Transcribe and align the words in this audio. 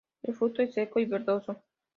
El 0.23 0.33
fruto 0.33 0.63
es 0.63 0.73
seco 0.73 0.99
y 0.99 1.05
verdoso. 1.05 1.61